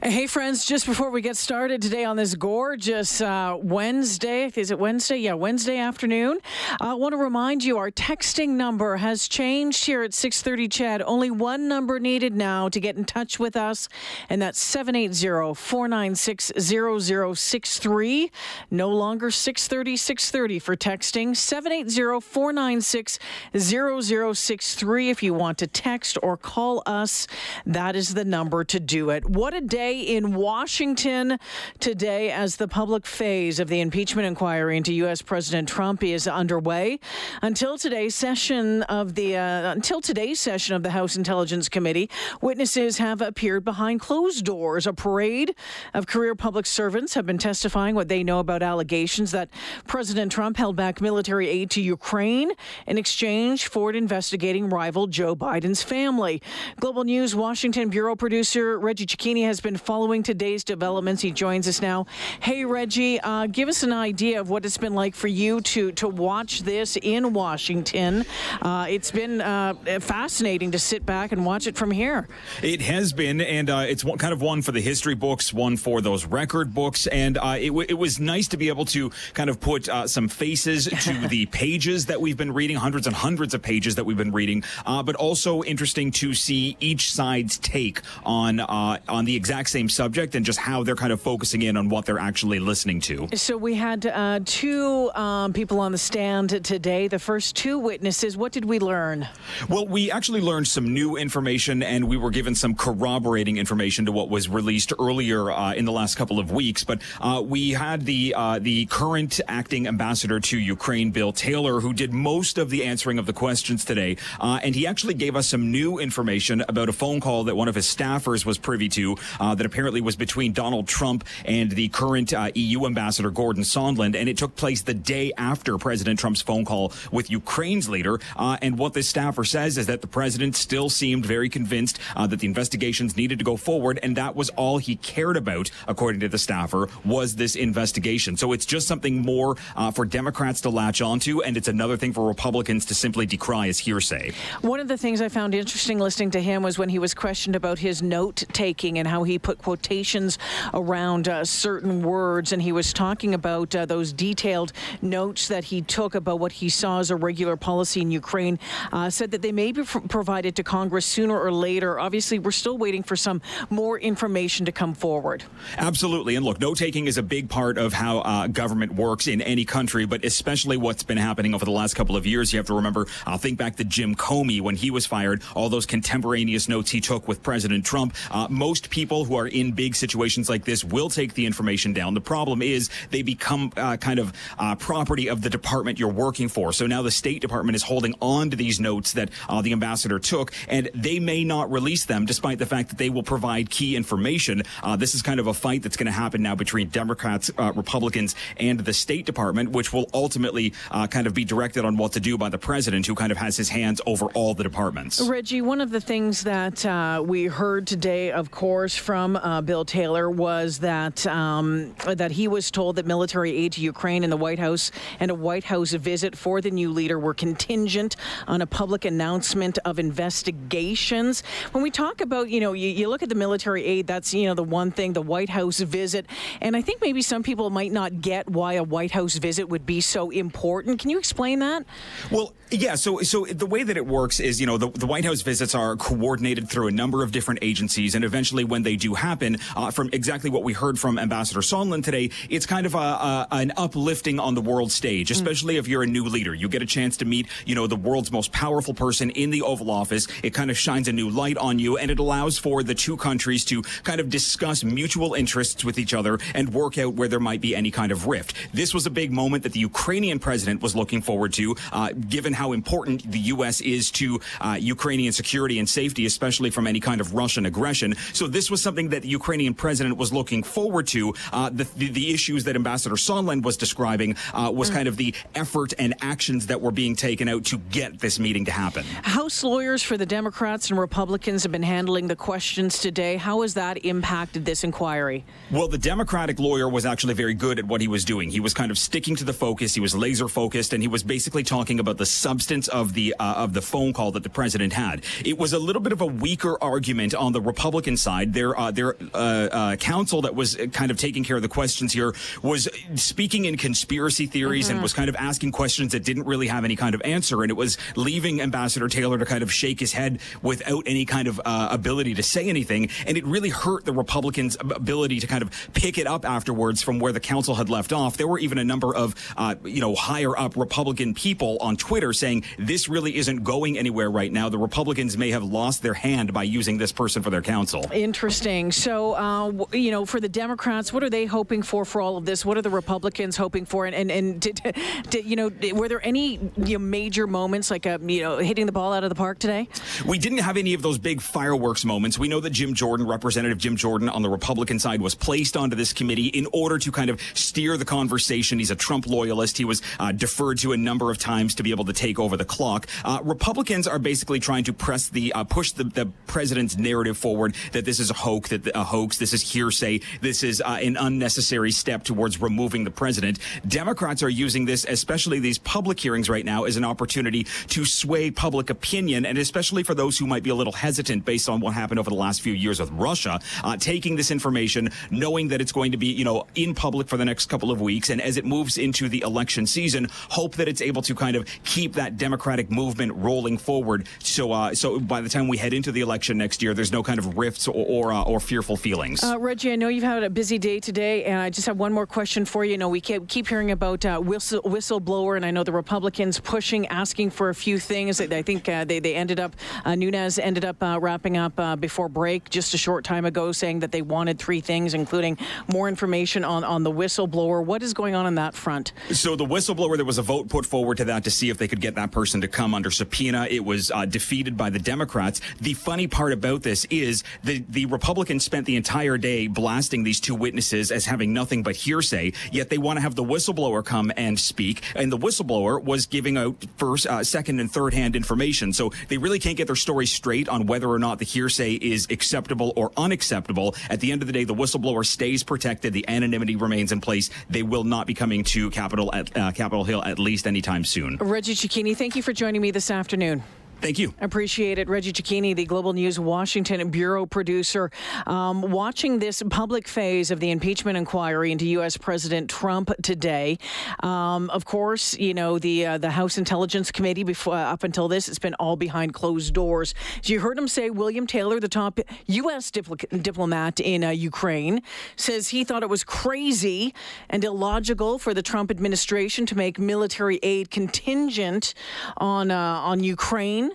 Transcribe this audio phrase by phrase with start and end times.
[0.00, 4.78] Hey, friends, just before we get started today on this gorgeous uh, Wednesday, is it
[4.78, 5.16] Wednesday?
[5.16, 6.38] Yeah, Wednesday afternoon.
[6.80, 11.02] I want to remind you our texting number has changed here at 630 CHED.
[11.02, 13.88] Only one number needed now to get in touch with us,
[14.30, 18.30] and that's 780 496 0063.
[18.70, 21.36] No longer 630 630 for texting.
[21.36, 23.18] 780 496
[23.56, 27.26] 0063 if you want to text or call us.
[27.66, 29.28] That is the number to do it.
[29.28, 31.38] What a day in Washington
[31.80, 35.22] today as the public phase of the impeachment inquiry into U.S.
[35.22, 37.00] President Trump is underway.
[37.42, 42.10] Until today's session of the uh, until today's session of the House Intelligence Committee,
[42.42, 44.86] witnesses have appeared behind closed doors.
[44.86, 45.54] A parade
[45.94, 49.48] of career public servants have been testifying what they know about allegations that
[49.86, 52.52] President Trump held back military aid to Ukraine
[52.86, 56.42] in exchange for investigating rival Joe Biden's family.
[56.78, 61.22] Global News Washington bureau producer Reggie Cecchini has been following today's developments.
[61.22, 62.06] He joins us now.
[62.40, 65.92] Hey, Reggie, uh, give us an idea of what it's been like for you to
[65.92, 68.24] to watch this in Washington.
[68.60, 72.28] Uh, it's been uh, fascinating to sit back and watch it from here.
[72.62, 75.76] It has been, and uh, it's one, kind of one for the history books, one
[75.76, 79.10] for those record books, and uh, it, w- it was nice to be able to
[79.34, 83.14] kind of put uh, some faces to the pages that we've been reading, hundreds and
[83.14, 88.00] hundreds of pages that we've been reading, but also interesting to see each side's take
[88.24, 91.88] on on the exact same subject and just how they're kind of focusing in on
[91.88, 93.28] what they're actually listening to.
[93.34, 97.08] So we had uh, two um, people on the stand today.
[97.08, 98.36] The first two witnesses.
[98.36, 99.28] What did we learn?
[99.68, 104.12] Well, we actually learned some new information, and we were given some corroborating information to
[104.12, 106.84] what was released earlier uh, in the last couple of weeks.
[106.84, 111.92] But uh, we had the uh, the current acting ambassador to Ukraine, Bill Taylor, who
[111.92, 115.48] did most of the answering of the questions today, uh, and he actually gave us
[115.48, 119.16] some new information about a phone call that one of his staffers was privy to
[119.40, 124.16] uh, that apparently was between Donald Trump and the current uh, EU ambassador Gordon Sondland,
[124.16, 128.18] and it took place the day after President Trump's phone call with Ukraine's leader.
[128.36, 132.26] Uh, and what this staffer says is that the president still seemed very convinced uh,
[132.26, 136.20] that the investigations needed to go forward, and that was all he cared about, according
[136.20, 138.36] to the staffer, was this investigation.
[138.36, 142.12] So it's just something more uh, for Democrats to latch onto, and it's another thing
[142.12, 144.32] for Republicans to simply decry as hearsay.
[144.62, 147.56] One of the things I found interesting listening to him was when he was questioned
[147.56, 150.38] about his note taking and how he put quotations
[150.74, 155.80] around uh, certain words, and he was talking about uh, those detailed notes that he
[155.80, 158.58] took about what he saw as a regular policy in Ukraine.
[158.92, 161.98] Uh, said that they may be provided to Congress sooner or later.
[161.98, 165.42] Obviously, we're still waiting for some more information to come forward.
[165.78, 169.40] Absolutely, and look, note taking is a big part of how uh, government works in
[169.40, 172.52] any country, but especially what's been happening over the last couple of years.
[172.52, 173.06] You have to remember.
[173.24, 175.42] I'll think back to Jim Comey when he was fired.
[175.54, 178.14] All those contemporaneous notes he took with President Trump.
[178.30, 182.14] Uh, most people who are in big situations like this will take the information down.
[182.14, 186.48] The problem is they become uh, kind of uh, property of the department you're working
[186.48, 186.72] for.
[186.72, 190.18] So now the State Department is holding on to these notes that uh, the ambassador
[190.18, 193.96] took, and they may not release them, despite the fact that they will provide key
[193.96, 194.62] information.
[194.82, 197.72] Uh, this is kind of a fight that's going to happen now between Democrats, uh,
[197.74, 202.12] Republicans, and the State Department, which will ultimately uh, kind of be directed on what
[202.12, 205.20] to do by the president, who kind of has his hands over all the departments.
[205.20, 206.84] Reggie, one of the things that
[207.26, 209.27] we heard today, of course, from
[209.64, 214.30] Bill Taylor was that um, that he was told that military aid to Ukraine in
[214.30, 214.90] the White House
[215.20, 218.16] and a White House visit for the new leader were contingent
[218.46, 221.42] on a public announcement of investigations.
[221.72, 224.46] When we talk about, you know, you, you look at the military aid, that's you
[224.46, 226.26] know the one thing, the White House visit,
[226.60, 229.86] and I think maybe some people might not get why a White House visit would
[229.86, 231.00] be so important.
[231.00, 231.84] Can you explain that?
[232.30, 232.94] Well, yeah.
[232.94, 235.74] So, so the way that it works is, you know, the, the White House visits
[235.74, 239.90] are coordinated through a number of different agencies, and eventually, when they do happen, uh,
[239.90, 243.72] from exactly what we heard from Ambassador Sondland today, it's kind of a, a, an
[243.76, 245.78] uplifting on the world stage, especially mm.
[245.78, 246.54] if you're a new leader.
[246.54, 249.62] You get a chance to meet, you know, the world's most powerful person in the
[249.62, 250.28] Oval Office.
[250.42, 253.16] It kind of shines a new light on you, and it allows for the two
[253.16, 257.40] countries to kind of discuss mutual interests with each other and work out where there
[257.40, 258.54] might be any kind of rift.
[258.72, 262.52] This was a big moment that the Ukrainian president was looking forward to, uh, given
[262.52, 263.80] how important the U.S.
[263.80, 268.14] is to uh, Ukrainian security and safety, especially from any kind of Russian aggression.
[268.32, 271.32] So this was something something that the Ukrainian president was looking forward to.
[271.52, 274.94] Uh, the, the, the issues that Ambassador Sondland was describing uh, was mm.
[274.94, 278.64] kind of the effort and actions that were being taken out to get this meeting
[278.64, 279.04] to happen.
[279.22, 283.36] House lawyers for the Democrats and Republicans have been handling the questions today.
[283.36, 285.44] How has that impacted this inquiry?
[285.70, 288.50] Well, the Democratic lawyer was actually very good at what he was doing.
[288.50, 289.94] He was kind of sticking to the focus.
[289.94, 293.64] He was laser focused, and he was basically talking about the substance of the uh,
[293.64, 295.22] of the phone call that the president had.
[295.44, 298.52] It was a little bit of a weaker argument on the Republican side.
[298.52, 302.12] Their uh, their uh, uh counsel that was kind of taking care of the questions
[302.12, 304.94] here was speaking in conspiracy theories mm-hmm.
[304.94, 307.70] and was kind of asking questions that didn't really have any kind of answer, and
[307.70, 311.60] it was leaving Ambassador Taylor to kind of shake his head without any kind of
[311.64, 315.70] uh, ability to say anything, and it really hurt the Republicans' ability to kind of
[315.92, 318.36] pick it up afterwards from where the counsel had left off.
[318.36, 322.32] There were even a number of uh, you know higher up Republican people on Twitter
[322.32, 324.68] saying this really isn't going anywhere right now.
[324.68, 328.04] The Republicans may have lost their hand by using this person for their counsel.
[328.12, 328.77] Interesting.
[328.92, 332.44] So uh, you know, for the Democrats, what are they hoping for for all of
[332.44, 332.64] this?
[332.64, 334.06] What are the Republicans hoping for?
[334.06, 334.80] And and, and did,
[335.30, 338.86] did, you know, were there any you know, major moments like uh, you know hitting
[338.86, 339.88] the ball out of the park today?
[340.26, 342.38] We didn't have any of those big fireworks moments.
[342.38, 345.96] We know that Jim Jordan, Representative Jim Jordan on the Republican side, was placed onto
[345.96, 348.78] this committee in order to kind of steer the conversation.
[348.78, 349.78] He's a Trump loyalist.
[349.78, 352.56] He was uh, deferred to a number of times to be able to take over
[352.56, 353.06] the clock.
[353.24, 357.74] Uh, Republicans are basically trying to press the uh, push the, the, president's narrative forward
[357.92, 361.16] that this is a hoax, that a hoax, this is hearsay, this is uh, an
[361.16, 363.58] unnecessary step towards removing the president.
[363.86, 368.50] Democrats are using this, especially these public hearings right now, as an opportunity to sway
[368.50, 371.94] public opinion, and especially for those who might be a little hesitant based on what
[371.94, 375.92] happened over the last few years with Russia, uh, taking this information, knowing that it's
[375.92, 378.56] going to be, you know, in public for the next couple of weeks, and as
[378.56, 382.36] it moves into the election season, hope that it's able to kind of keep that
[382.36, 384.26] Democratic movement rolling forward.
[384.40, 387.22] So, uh, so by the time we head into the election next year, there's no
[387.22, 389.42] kind of rifts or or, uh, or fearful feelings.
[389.42, 392.12] Uh, Reggie, I know you've had a busy day today, and I just have one
[392.12, 392.92] more question for you.
[392.92, 396.58] You know, we keep, keep hearing about uh, whistle, whistleblower, and I know the Republicans
[396.60, 398.40] pushing, asking for a few things.
[398.40, 399.76] I think uh, they they ended up
[400.06, 404.22] Nunes ended up wrapping up before break just a short time ago, saying that they
[404.22, 405.58] wanted three things, including
[405.92, 407.84] more information on on the whistleblower.
[407.84, 409.12] What is going on on that front?
[409.30, 411.88] So the whistleblower, there was a vote put forward to that to see if they
[411.88, 413.66] could get that person to come under subpoena.
[413.70, 415.60] It was uh, defeated by the Democrats.
[415.80, 420.40] The funny part about this is the, the Republicans spent the entire day blasting these
[420.40, 424.32] two witnesses as having nothing but hearsay, yet they want to have the whistleblower come
[424.36, 425.02] and speak.
[425.14, 428.92] And the whistleblower was giving out first, uh, second, and third hand information.
[428.92, 432.26] So they really can't get their story straight on whether or not the hearsay is
[432.30, 433.94] acceptable or unacceptable.
[434.08, 436.12] At the end of the day, the whistleblower stays protected.
[436.12, 437.50] The anonymity remains in place.
[437.68, 441.36] They will not be coming to Capitol at uh, Capitol Hill at least anytime soon.
[441.36, 443.62] Reggie Cecchini, thank you for joining me this afternoon.
[444.00, 444.32] Thank you.
[444.40, 445.08] Appreciate it.
[445.08, 448.12] Reggie Cecchini, the Global News Washington Bureau producer,
[448.46, 452.16] um, watching this public phase of the impeachment inquiry into U.S.
[452.16, 453.76] President Trump today.
[454.22, 458.28] Um, of course, you know, the uh, the House Intelligence Committee, before uh, up until
[458.28, 460.14] this, it's been all behind closed doors.
[460.44, 462.92] You heard him say, William Taylor, the top U.S.
[462.92, 465.02] Dipl- diplomat in uh, Ukraine,
[465.34, 467.12] says he thought it was crazy
[467.50, 471.94] and illogical for the Trump administration to make military aid contingent
[472.36, 473.87] on, uh, on Ukraine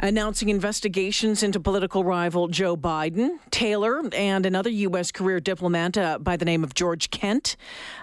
[0.00, 3.38] announcing investigations into political rival Joe Biden.
[3.50, 5.10] Taylor and another U.S.
[5.10, 7.56] career diplomat uh, by the name of George Kent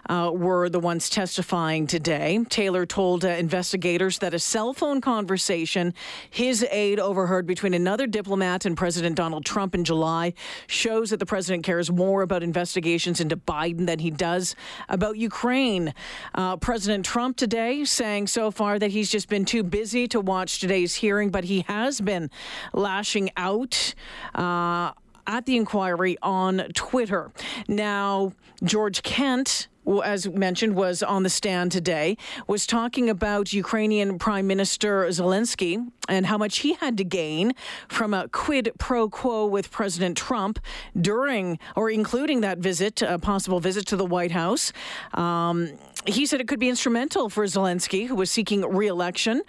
[0.10, 2.44] uh, were the ones testifying today.
[2.50, 5.94] Taylor told uh, investigators that a cell phone conversation
[6.30, 10.34] his aide overheard between another diplomat and President Donald Trump in July
[10.68, 14.56] shows that the president cares more about investigations into Biden than he does
[14.90, 15.94] about Ukraine.
[16.34, 20.60] Uh, president Trump today saying so far that he's just been too busy to watch
[20.60, 22.29] today's hearing, but he has been
[22.74, 23.93] lashing out.
[24.36, 24.91] Uh,
[25.25, 27.32] at the inquiry on Twitter.
[27.70, 29.70] Now, George Kent
[30.03, 32.17] as mentioned, was on the stand today,
[32.48, 37.53] was talking about Ukrainian Prime Minister Zelensky and how much he had to gain
[37.88, 40.60] from a quid pro quo with President Trump
[41.00, 44.72] during or including that visit, a possible visit to the White House.
[45.13, 45.74] Um,
[46.05, 49.41] he said it could be instrumental for Zelensky, who was seeking re election.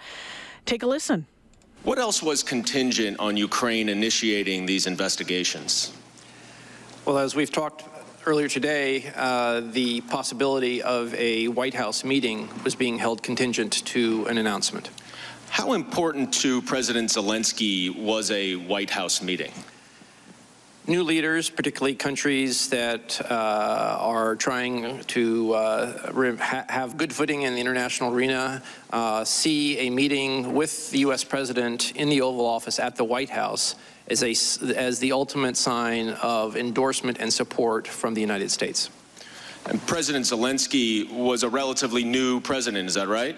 [0.64, 1.26] Take a listen.
[1.84, 5.92] What else was contingent on Ukraine initiating these investigations?
[7.04, 7.84] Well, as we've talked
[8.24, 14.24] earlier today, uh, the possibility of a White House meeting was being held contingent to
[14.28, 14.88] an announcement.
[15.50, 19.52] How important to President Zelensky was a White House meeting?
[20.86, 27.54] New leaders, particularly countries that uh, are trying to uh, ha- have good footing in
[27.54, 31.24] the international arena, uh, see a meeting with the U.S.
[31.24, 33.76] president in the Oval Office at the White House
[34.08, 38.90] as, a, as the ultimate sign of endorsement and support from the United States.
[39.66, 43.36] And President Zelensky was a relatively new president, is that right?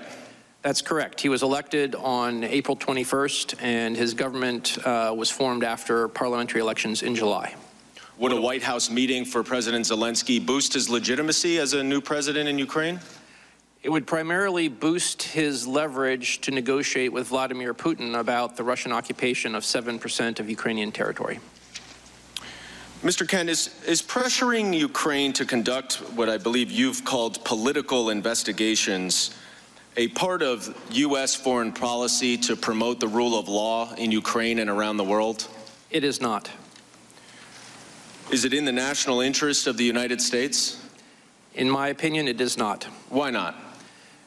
[0.63, 1.21] That's correct.
[1.21, 7.03] He was elected on April 21st, and his government uh, was formed after parliamentary elections
[7.03, 7.55] in July.
[8.19, 12.49] Would a White House meeting for President Zelensky boost his legitimacy as a new president
[12.49, 12.99] in Ukraine?
[13.83, 19.55] It would primarily boost his leverage to negotiate with Vladimir Putin about the Russian occupation
[19.55, 21.39] of 7% of Ukrainian territory.
[23.05, 23.29] Mr.
[23.29, 29.37] Kent, is, is pressuring Ukraine to conduct what I believe you've called political investigations
[29.97, 31.35] a part of U.S.
[31.35, 35.49] foreign policy to promote the rule of law in Ukraine and around the world?
[35.91, 36.51] It is not.
[38.31, 40.83] Is it in the national interest of the United States?
[41.55, 42.85] In my opinion, it is not.
[43.09, 43.55] Why not?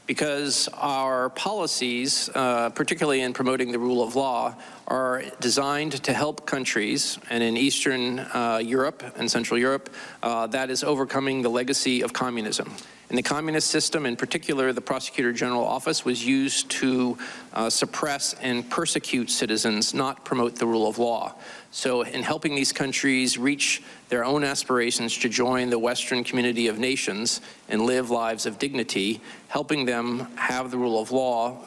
[0.08, 4.56] Because our policies, uh, particularly in promoting the rule of law,
[4.88, 10.72] are designed to help countries, and in Eastern uh, Europe and Central Europe, uh, that
[10.72, 12.74] is overcoming the legacy of communism.
[13.10, 17.18] In the communist system, in particular, the Prosecutor General Office was used to
[17.54, 21.34] uh, suppress and persecute citizens, not promote the rule of law.
[21.72, 26.78] So, in helping these countries reach their own aspirations to join the Western community of
[26.78, 31.58] nations and live lives of dignity, helping them have the rule of law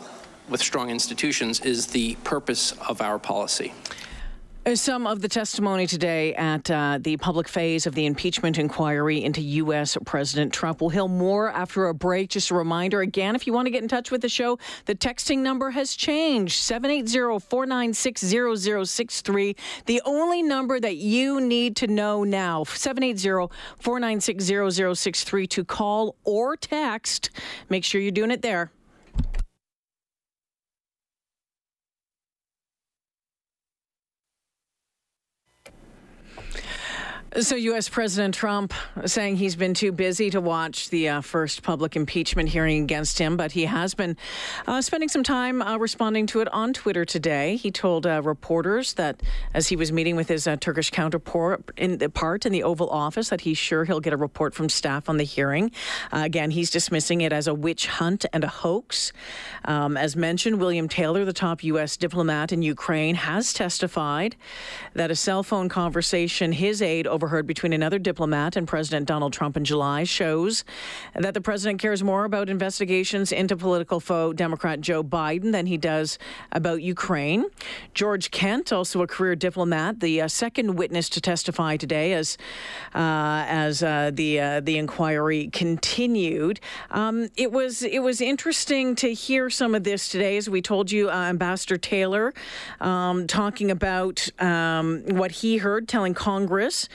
[0.48, 3.72] with strong institutions is the purpose of our policy.
[4.74, 9.40] Some of the testimony today at uh, the public phase of the impeachment inquiry into
[9.40, 9.98] U.S.
[10.06, 10.80] President Trump.
[10.80, 12.30] We'll hear more after a break.
[12.30, 14.94] Just a reminder again, if you want to get in touch with the show, the
[14.94, 19.56] texting number has changed 780 496 0063.
[19.86, 26.56] The only number that you need to know now 780 496 0063 to call or
[26.56, 27.30] text.
[27.68, 28.70] Make sure you're doing it there.
[37.40, 37.88] So, U.S.
[37.88, 38.74] President Trump
[39.06, 43.38] saying he's been too busy to watch the uh, first public impeachment hearing against him,
[43.38, 44.18] but he has been
[44.66, 47.56] uh, spending some time uh, responding to it on Twitter today.
[47.56, 49.22] He told uh, reporters that
[49.54, 52.90] as he was meeting with his uh, Turkish counterpart in the part in the Oval
[52.90, 55.70] Office, that he's sure he'll get a report from staff on the hearing.
[56.12, 59.10] Uh, again, he's dismissing it as a witch hunt and a hoax.
[59.64, 61.96] Um, as mentioned, William Taylor, the top U.S.
[61.96, 64.36] diplomat in Ukraine, has testified
[64.92, 69.32] that a cell phone conversation his aide over overheard between another diplomat and President Donald
[69.32, 70.64] Trump in July shows
[71.14, 75.76] that the president cares more about investigations into political foe Democrat Joe Biden than he
[75.76, 76.18] does
[76.50, 77.44] about Ukraine.
[77.94, 82.36] George Kent, also a career diplomat, the uh, second witness to testify today as
[82.92, 86.58] uh, as uh, the uh, the inquiry continued.
[86.90, 90.90] Um, it was it was interesting to hear some of this today, as we told
[90.90, 92.34] you, uh, Ambassador Taylor
[92.80, 96.88] um, talking about um, what he heard, telling Congress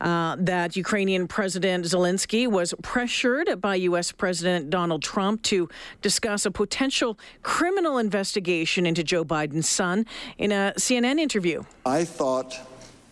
[0.00, 4.12] uh, that Ukrainian President Zelensky was pressured by U.S.
[4.12, 5.68] President Donald Trump to
[6.02, 10.06] discuss a potential criminal investigation into Joe Biden's son
[10.38, 11.62] in a CNN interview.
[11.86, 12.58] I thought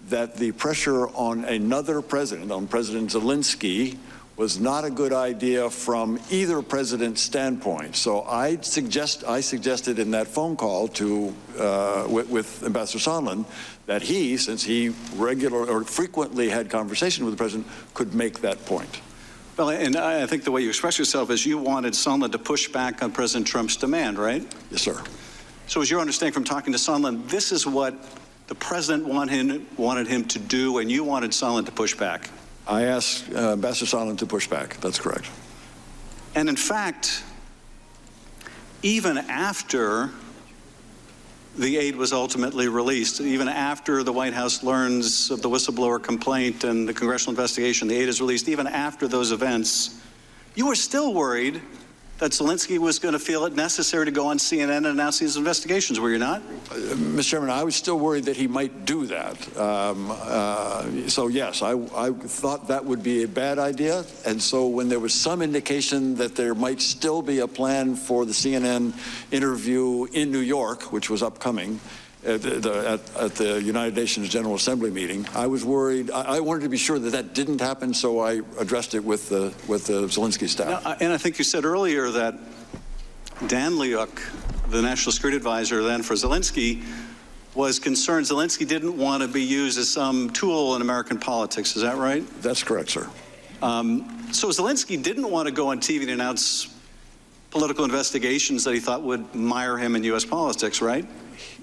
[0.09, 3.97] that the pressure on another president, on President Zelensky,
[4.43, 7.95] was not a good idea from either president's standpoint.
[7.95, 13.45] So I suggest I suggested in that phone call to uh, with, with, Ambassador Sondland
[13.87, 18.67] that he, since he regular or frequently had conversation with the president, could make that
[18.67, 19.01] point.
[19.57, 22.67] Well, and I think the way you express yourself is you wanted Sondland to push
[22.67, 24.43] back on President Trump's demand, right?
[24.73, 25.01] Yes, sir.
[25.69, 27.95] So, as your understanding from talking to Sondland, this is what
[28.49, 32.29] the president wanted him, wanted him to do, and you wanted Sondland to push back.
[32.67, 34.77] I asked uh, Ambassador Sondland to push back.
[34.81, 35.29] That's correct.
[36.35, 37.25] And in fact,
[38.83, 40.11] even after
[41.57, 46.65] the aid was ultimately released, even after the White House learns of the whistleblower complaint
[46.65, 50.01] and the congressional investigation, the aid is released, even after those events,
[50.55, 51.61] you were still worried
[52.23, 55.37] that Zelensky was going to feel it necessary to go on CNN and announce these
[55.37, 56.41] investigations, were you not?
[56.71, 57.31] Uh, Mr.
[57.31, 59.59] Chairman, I was still worried that he might do that.
[59.59, 64.05] Um, uh, so, yes, I, I, thought that would be a bad idea.
[64.25, 68.25] And so, when there was some indication that there might still be a plan for
[68.25, 68.95] the CNN
[69.33, 71.81] interview in New York, which was upcoming,
[72.25, 75.27] at the, at, at the, United Nations General Assembly meeting.
[75.35, 76.11] I was worried.
[76.11, 79.29] I, I, wanted to be sure that that didn't happen, so I addressed it with
[79.29, 80.85] the with the Zelensky staff.
[80.85, 82.35] Now, and I think you said earlier that
[83.41, 86.85] Danyliuk, the National Security Advisor then for Zelensky,
[87.55, 91.77] was concerned Zelensky didn't want to be used as some tool in American politics.
[91.77, 92.25] Is that right?
[92.41, 93.09] That's correct, sir.
[93.63, 96.69] Um, so Zelensky didn't want to go on TV and announce
[97.51, 100.25] political investigations that he thought would mire him in U.S.
[100.25, 101.07] politics, right?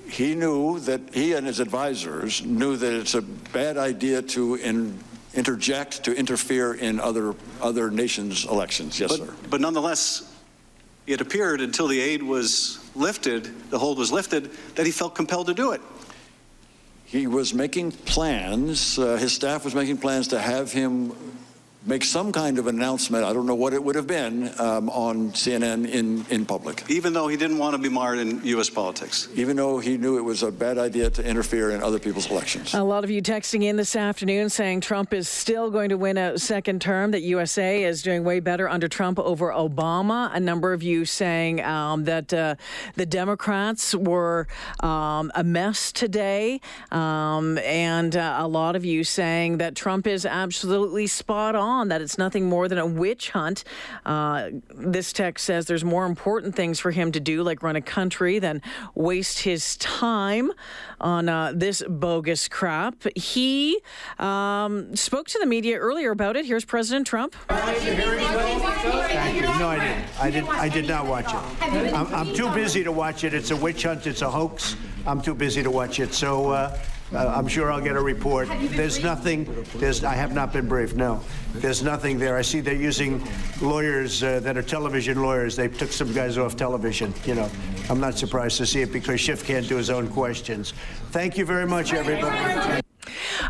[0.09, 4.97] He knew that he and his advisors knew that it's a bad idea to in,
[5.33, 8.99] interject, to interfere in other other nations' elections.
[8.99, 9.33] Yes, but, sir.
[9.49, 10.35] But nonetheless,
[11.05, 15.47] it appeared until the aid was lifted, the hold was lifted, that he felt compelled
[15.47, 15.81] to do it.
[17.05, 18.99] He was making plans.
[18.99, 21.13] Uh, his staff was making plans to have him
[21.85, 25.31] make some kind of announcement, I don't know what it would have been, um, on
[25.31, 26.83] CNN in, in public.
[26.89, 28.69] Even though he didn't want to be marred in U.S.
[28.69, 29.29] politics.
[29.35, 32.73] Even though he knew it was a bad idea to interfere in other people's elections.
[32.73, 36.17] A lot of you texting in this afternoon saying Trump is still going to win
[36.17, 40.29] a second term, that USA is doing way better under Trump over Obama.
[40.33, 42.55] A number of you saying um, that uh,
[42.95, 44.47] the Democrats were
[44.81, 46.59] um, a mess today.
[46.91, 51.87] Um, and uh, a lot of you saying that Trump is absolutely spot on on
[51.89, 53.63] that it's nothing more than a witch hunt.
[54.05, 57.81] Uh, this text says there's more important things for him to do, like run a
[57.81, 58.61] country, than
[58.95, 60.51] waste his time
[60.99, 62.95] on uh, this bogus crap.
[63.15, 63.79] He
[64.17, 66.45] um, spoke to the media earlier about it.
[66.45, 67.35] Here's President Trump.
[67.49, 67.55] No,
[69.67, 70.19] I didn't.
[70.19, 70.43] I did.
[70.45, 71.93] I did not watch it.
[71.93, 73.33] I'm, I'm, too busy to watch it.
[73.33, 74.07] It's a witch hunt.
[74.07, 74.75] It's a hoax.
[75.05, 76.13] I'm too busy to watch it.
[76.13, 76.51] So.
[76.51, 76.77] Uh,
[77.13, 78.47] uh, I'm sure I'll get a report.
[78.71, 79.65] There's nothing.
[79.75, 80.03] There's.
[80.03, 80.95] I have not been briefed.
[80.95, 81.21] No,
[81.53, 82.37] there's nothing there.
[82.37, 83.27] I see they're using
[83.61, 85.55] lawyers uh, that are television lawyers.
[85.55, 87.13] They took some guys off television.
[87.25, 87.49] You know,
[87.89, 90.73] I'm not surprised to see it because Schiff can't do his own questions.
[91.11, 92.81] Thank you very much, everybody.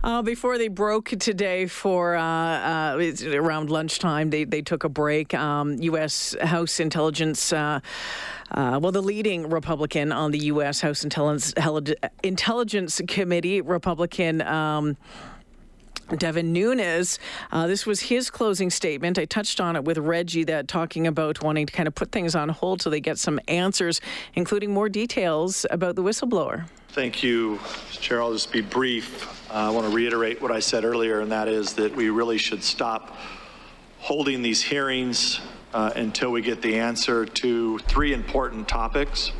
[0.04, 5.34] Uh, before they broke today for uh, uh, around lunchtime, they, they took a break.
[5.34, 6.36] Um, U.S.
[6.42, 7.52] House Intelligence.
[8.52, 10.82] Uh, well, the leading Republican on the U.S.
[10.82, 11.54] House Intelligence,
[12.24, 14.42] Intelligence Committee, Republican.
[14.42, 14.98] Um,
[16.18, 17.20] Devin Nunes,
[17.52, 19.20] uh, this was his closing statement.
[19.20, 22.36] I touched on it with Reggie that talking about wanting to kind of put things
[22.36, 24.02] on hold so they get some answers,
[24.34, 26.68] including more details about the whistleblower.
[26.90, 27.60] Thank you,
[27.92, 28.22] Chair.
[28.22, 29.52] I'll just be brief.
[29.52, 32.40] Uh, I want to reiterate what I said earlier, and that is that we really
[32.40, 33.16] should stop
[34.00, 35.40] holding these hearings
[35.74, 39.32] uh, until we get the answer to three important topics.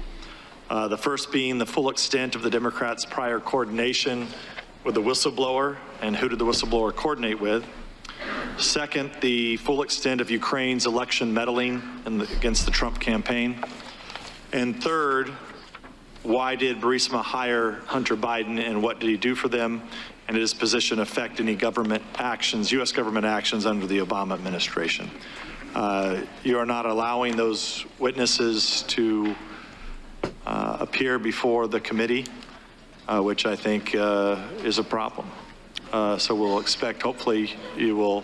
[0.70, 4.28] Uh, the first being the full extent of the Democrats' prior coordination
[4.84, 7.66] with the whistleblower and who did the whistleblower coordinate with.
[8.58, 13.64] Second, the full extent of Ukraine's election meddling the, against the Trump campaign.
[14.52, 15.30] And third,
[16.24, 19.82] why did Burisma hire Hunter Biden and what did he do for them?
[20.30, 22.92] And did his position affect any government actions, U.S.
[22.92, 25.10] government actions under the Obama administration?
[25.74, 29.34] Uh, you are not allowing those witnesses to
[30.46, 32.28] uh, appear before the committee,
[33.08, 35.32] uh, which I think uh, is a problem.
[35.92, 38.24] Uh, so we'll expect, hopefully, you will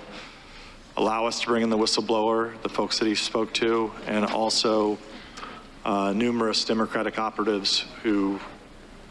[0.97, 4.99] allow us to bring in the whistleblower, the folks that he spoke to, and also
[5.85, 8.39] uh, numerous Democratic operatives who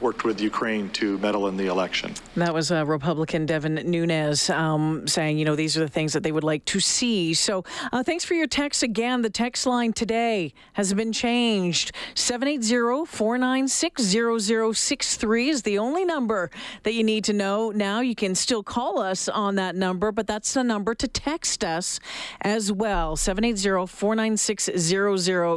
[0.04, 2.12] worked with Ukraine to meddle in the election.
[2.36, 6.22] That was uh, Republican Devin Nunes um, saying, you know, these are the things that
[6.22, 7.32] they would like to see.
[7.32, 9.22] So uh, thanks for your text again.
[9.22, 11.92] The text line today has been changed.
[12.14, 14.02] 780 496
[14.76, 16.50] 0063 is the only number
[16.82, 17.70] that you need to know.
[17.70, 21.64] Now you can still call us on that number, but that's the number to text
[21.64, 21.98] us
[22.42, 23.16] as well.
[23.16, 24.68] 780 496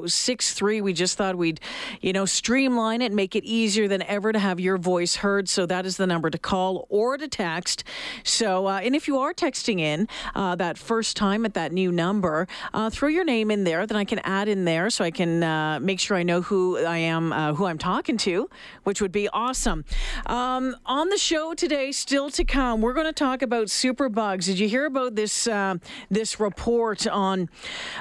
[0.08, 0.80] 0063.
[0.80, 1.60] We just thought we'd,
[2.00, 5.50] you know, streamline it, make it easier than ever to have your voice heard.
[5.50, 7.84] So that is the number to call or to text.
[8.24, 11.92] So, uh, and if you are texting in uh, that first time at that new
[11.92, 13.86] number, uh, throw your name in there.
[13.88, 16.78] Then I can add in there so I can uh, make sure I know who
[16.78, 18.50] I am, uh, who I'm talking to,
[18.84, 19.86] which would be awesome.
[20.26, 24.46] Um, on the show today, still to come, we're going to talk about superbugs.
[24.46, 25.76] Did you hear about this uh,
[26.10, 27.50] this report on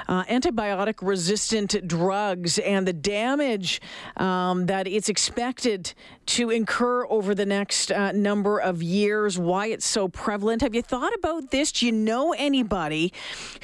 [0.07, 3.81] antibiotic resistant drugs and the damage
[4.17, 5.93] um, that it's expected
[6.27, 10.61] to incur over the next uh, number of years, why it's so prevalent.
[10.61, 11.71] Have you thought about this?
[11.71, 13.13] Do you know anybody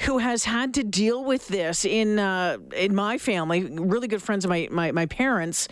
[0.00, 3.64] who has had to deal with this in uh, in my family?
[3.64, 5.68] Really good friends of my, my, my parents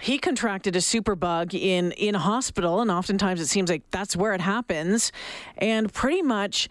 [0.00, 4.40] he contracted a superbug in in hospital and oftentimes it seems like that's where it
[4.40, 5.12] happens.
[5.58, 6.68] And pretty much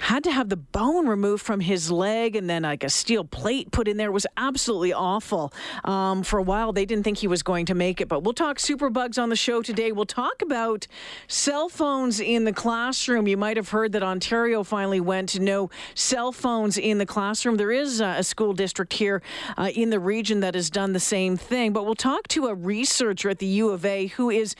[0.00, 3.70] had to have the bone removed from his leg and then like a steel plate
[3.70, 4.08] put in there.
[4.08, 5.52] It was absolutely awful.
[5.84, 8.34] Um, for a while they didn't think he was going to make it but we'll
[8.34, 9.92] talk superbugs on the show today.
[9.92, 10.86] We'll talk about
[11.28, 13.28] cell phones in the classroom.
[13.28, 17.56] You might have heard that ontario finally went to no cell phones in the classroom.
[17.56, 19.22] There is a school district here
[19.56, 22.54] uh, in the region that has done the same thing but we'll talk to a
[22.72, 24.54] researcher at the U of A who is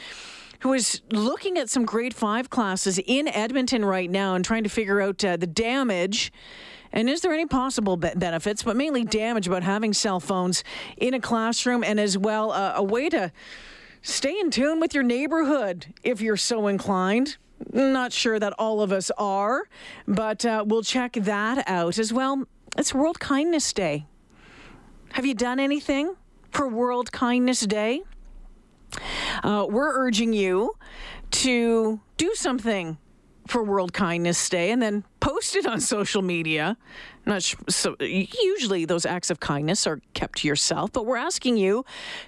[0.60, 4.68] who is looking at some grade five classes in Edmonton right now and trying to
[4.68, 6.32] figure out uh, the damage.
[6.92, 10.62] And is there any possible be- benefits, but mainly damage about having cell phones
[10.96, 13.32] in a classroom and as well uh, a way to
[14.02, 17.38] stay in tune with your neighborhood if you're so inclined.
[17.72, 19.62] Not sure that all of us are,
[20.06, 22.44] but uh, we'll check that out as well.
[22.76, 24.06] It's World Kindness Day.
[25.12, 26.14] Have you done anything
[26.52, 28.02] for World Kindness Day?
[29.42, 30.76] Uh, we're urging you
[31.30, 32.98] to do something
[33.46, 36.76] for World Kindness Day and then post it on social media.
[37.24, 41.56] Not sh- so usually those acts of kindness are kept to yourself, but we're asking
[41.56, 41.84] you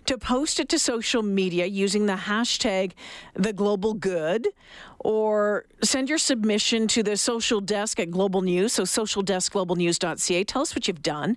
[0.07, 2.93] to post it to social media using the hashtag
[3.35, 4.49] the global good
[5.01, 10.45] or send your submission to the social desk at Global News, so socialdeskglobalnews.ca.
[10.45, 11.37] Tell us what you've done.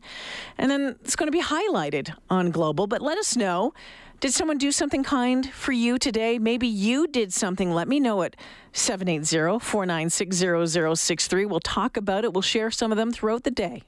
[0.58, 3.74] And then it's going to be highlighted on Global, but let us know
[4.20, 6.40] did someone do something kind for you today?
[6.40, 7.72] Maybe you did something.
[7.72, 8.36] Let me know at
[8.74, 10.38] 780 496
[11.00, 11.46] 0063.
[11.46, 12.34] We'll talk about it.
[12.34, 13.84] We'll share some of them throughout the day.